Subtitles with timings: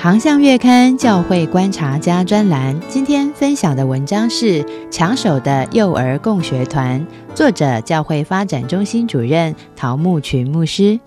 [0.00, 4.62] 航向月刊教会观察家专栏，今天分享的文章是
[4.92, 7.00] 《抢手的幼儿共学团》，
[7.34, 11.00] 作者教会发展中心主任陶木群牧师。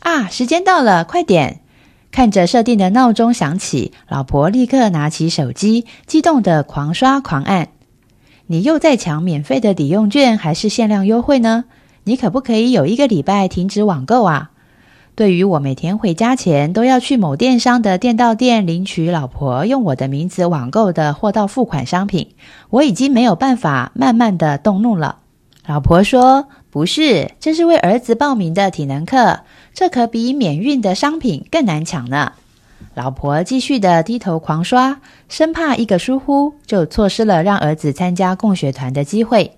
[0.00, 1.62] 啊，时间到了，快点！
[2.10, 7.68] 看着设定的闹钟响起，老婆立刻拿起手机，激动的狂刷狂按。
[8.48, 11.64] 你又在抢免费的抵用券还是限量优惠呢？
[12.04, 14.50] 你可不可以有一个礼拜停止网购啊？
[15.16, 22.30] 对于我每天回家前都要去某电商的店到店领取老婆用我的名字网购的货到付款商品，
[22.68, 25.18] 我已经没有办法慢慢的动怒了。
[25.66, 32.32] 老婆说：“不是，这是为儿子报名的体能课，这可比免运的商品更难抢呢。”
[32.94, 39.52] 老婆继续的低头狂刷，生怕一个疏忽就错失了让儿子参加共学团的机会。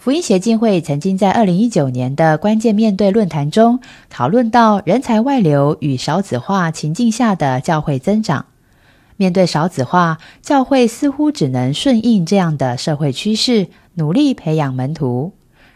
[0.00, 8.46] 福音协进会曾经在二零一九年的关键面对论坛中讨论到人才外流与少子化情境下的教会增长。
[9.18, 15.34] 面对少子化，教会似乎只能顺应这样的社会趋势，努力培养门徒。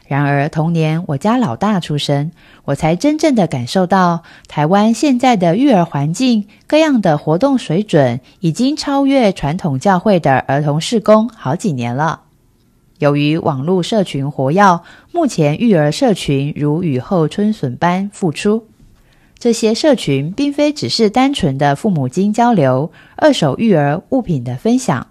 [0.09, 2.31] 然而，同年我家老大出生，
[2.65, 12.23] 我才真正的感受到台湾现在的育儿环境、各样的活动水准，已经超越传统教会的儿童事工好几年了。
[13.05, 14.81] 由于网络社群活跃，
[15.13, 18.67] 目前育儿社群如雨后春笋般复出。
[19.39, 25.09] 这些社群并非只是单纯的父母亲交流、二手育儿物品的分享，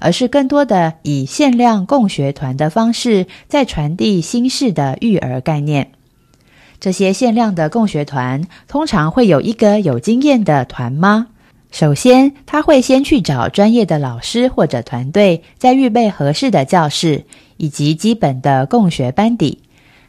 [0.00, 5.90] 而是更多的以限量共学团的方式，在传递新式的育儿概念。
[6.80, 11.26] 这些限量的共学团通常会有一个有经验的团妈。
[11.74, 17.24] 首先，他会先去找专业的老师或者团队，再预备合适的教室
[17.56, 19.58] 以及基本的共学班底。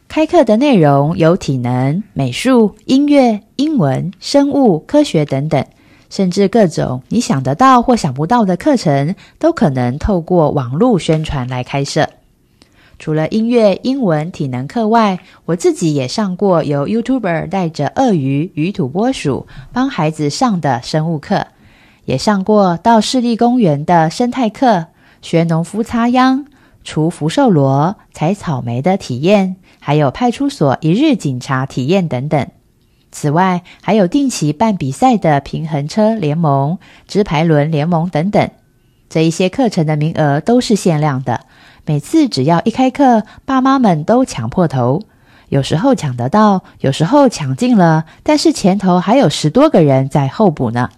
[0.06, 5.66] 开课的内容有体能、美术、音乐、英文、生物、科学等等，
[6.08, 12.08] 甚至各种你想得到或想不到的课程，都可能透过网络宣传来开设。
[13.00, 21.44] 除了音乐、英文、体能课外，我自己也上过由 YouTuber 带着鳄鱼与土拨鼠帮孩子上的生物课。
[22.06, 24.86] 也上过到市立公园的生态课，
[25.20, 26.46] 学农夫插秧、
[26.84, 32.46] 除福寿螺、采草莓的体验，还有派出所一日警察体验等等。
[33.10, 36.78] 此外，还有定期办比赛的平衡车联盟、
[37.08, 38.50] 直排轮联盟等等。
[39.08, 41.40] 这一些课程的名额都是限量的，
[41.84, 45.02] 每次只要一开课，爸妈们都抢破头。
[45.48, 50.90] 有时候抢得到，有时候抢尽了，但是前头还有十多个人在候补呢。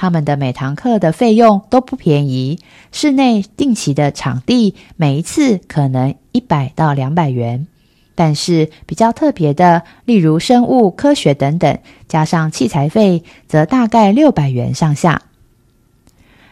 [0.00, 2.58] 他们的每堂课的费用都不便宜，
[2.90, 7.66] 室内定期的场地每一次可能一百到两百元，
[8.14, 11.78] 但是比较特别的，例如生物科学等等，
[12.08, 15.20] 加上器材费，则大概六百元上下。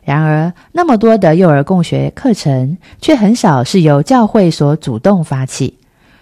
[0.04, 5.78] 然而，那么多的幼儿共学课程，却很少是由教会所主动发起。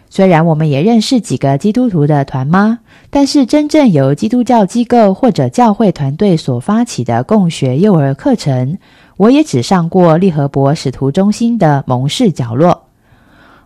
[0.08, 2.78] 虽然我们也认识几个基督徒的团妈，
[3.10, 8.78] 但是真正由基督教机构或者教会团队所发起的共学幼儿课程，
[9.16, 12.84] 我也只上过利和博使徒中心的蒙氏角落。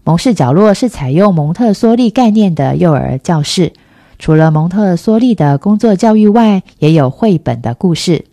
[0.03, 3.75] 蒙氏角落是采用蒙特梭利概念的幼儿教室，
[4.19, 8.25] 除了蒙特梭利的工作教育外，也有绘本的故事，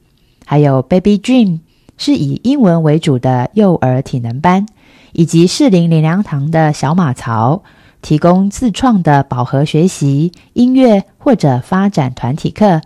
[0.45, 1.59] 还有 Baby Dream
[1.97, 4.65] 是以英文为主的幼儿体能班，
[5.11, 7.63] 以及适龄林良堂的小马槽。
[8.07, 12.79] 提供自创的饱和学习、音乐或者发展团体课，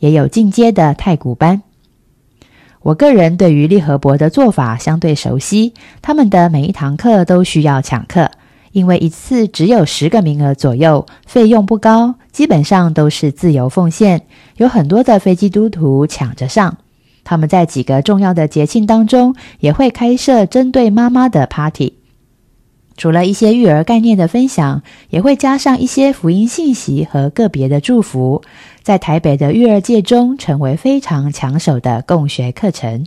[0.00, 1.62] 也有进阶的太古班。
[2.82, 5.72] 我个人对于利和博的做法相对熟悉，
[6.02, 8.30] 他们的每一堂课都需要抢课，
[8.72, 14.26] 因为一次只有十个名额左右，费用不高，基本上都是自由奉献。
[14.58, 16.76] 有很多的非基督徒抢着上，
[17.24, 21.94] 他们在几个重要的节庆当中也会开设针对妈妈的 party。
[22.96, 28.42] 除了一些育儿概念的分享，也会加上一些福音信息和个别的祝福，
[28.82, 33.06] 在台北的育儿界中成为非常抢手的共学课程。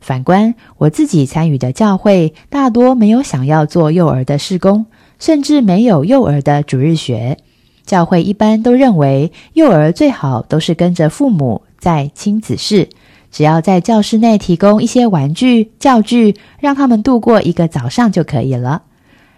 [0.00, 4.86] 反观我自己参与的教会，大多没有想要做幼儿的施工，
[5.18, 7.38] 甚至没有幼儿的主日学。
[7.84, 12.88] 教会一般都认为幼儿最好都是跟着父母在亲子室，
[13.30, 18.82] 只要在教室内提供一些玩具、教具，让他们度过一个早上就可以了。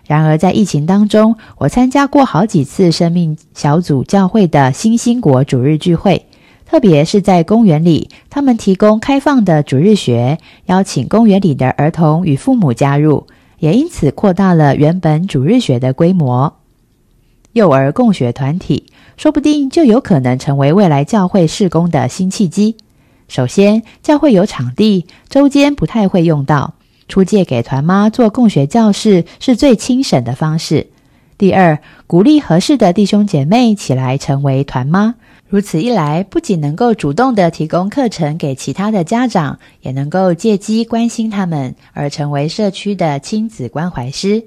[0.09, 6.25] 然而，在疫情当中，我参加过好几次生命小组教会的新兴国主日聚会，
[6.65, 13.27] 特别是在公园里，他们提供开放的主日学，邀请公园里的儿童与父母加入，
[13.59, 16.55] 也因此扩大了原本主日学的规模。
[17.53, 18.87] 幼儿共学团体，
[19.19, 22.79] 说不定就有可能成为未来教会事工的新契机。
[23.29, 26.73] 首先，教会有场地，周间不太会用到，
[27.09, 30.87] 出借给团妈做共学教室是最轻省的方式。
[31.37, 35.15] 第二，鼓励合适的弟兄姐妹起来成为团妈，
[35.49, 44.45] 如此一来，不仅能够主动的提供课程给其他的家长，也能够借机关心他们，而成为社区的亲子关怀师。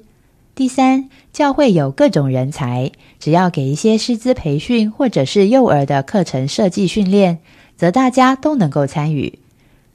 [0.53, 7.39] 第三，教会有各种人才，只要给一些师资培训，或者是幼儿的课程设计训练。
[7.77, 9.39] 则大家都能够参与，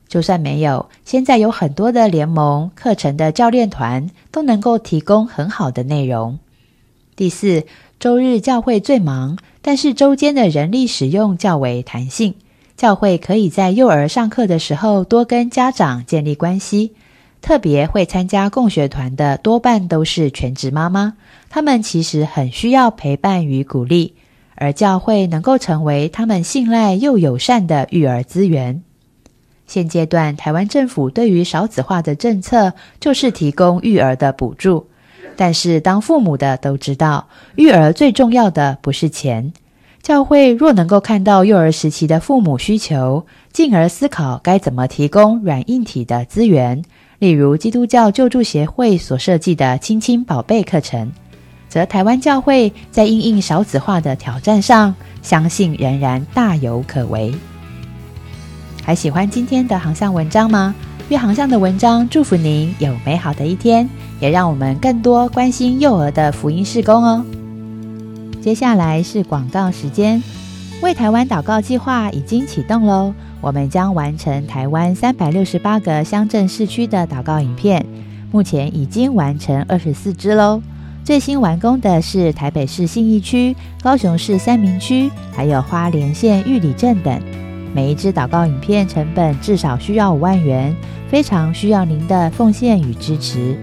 [0.09, 6.39] 就算没有，现在有很多的联盟课程的教练团都能够提供很好的内容。
[7.17, 7.65] 第四，
[7.99, 12.35] 周日教会最忙，但是周间的人力使用较为弹性，
[12.77, 16.93] 教会可以在幼儿上课的时候多跟家长建立关系。
[17.43, 21.15] 特别会参加共学团的多半都是全职妈妈，
[21.49, 24.15] 他们其实很需要陪伴与鼓励。
[24.57, 28.83] 而教会能够成为他们信赖又友善的育儿资源。
[29.67, 34.87] 现阶段，台湾政府对于少子化的政策就是提供育儿的补助。
[35.37, 39.53] 但是，当父母的都知道，育儿最重要的不是钱。
[40.03, 46.83] 教会若能够看到幼儿时期的父母需求，进而思考该怎么提供软硬体的资源，
[47.19, 51.13] 例如基督教救助协会所设计的“亲亲宝贝”课程。
[51.69, 57.35] 则台湾教会在应应少子化的挑战上，相信仍然大有可为。
[58.87, 60.73] 还喜欢今天的航向文章吗？
[61.09, 63.91] 月航向的文章祝福您有美好的一天，
[64.21, 67.27] 也让我们更多关心幼儿的福音事工哦。
[68.41, 70.23] 接下来是广告时间，
[70.83, 77.85] 为台湾祷告计划已经启动喽，我们将完成台湾三百六十八个乡镇市区的祷告影片，
[78.31, 80.63] 目前已经完成二十四支喽。
[81.03, 87.21] 最新完工的是台北市信义区、高雄市三明区，还有花莲县玉里镇等。
[87.77, 90.75] 每一支祷告影片成本至少需要五万元，
[91.11, 93.55] 非常需要您的奉献与支持。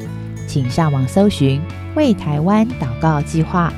[0.47, 1.59] 请上网搜寻
[1.97, 3.73] “为台湾祷告计划”，